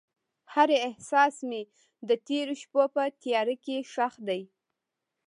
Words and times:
هر 0.53 0.69
احساس 0.87 1.35
مې 1.49 1.61
د 2.07 2.09
تیرو 2.27 2.53
شپو 2.61 2.83
په 2.95 3.03
تیاره 3.21 3.55
کې 3.63 3.77
ښخ 3.91 4.13
دی. 4.27 4.41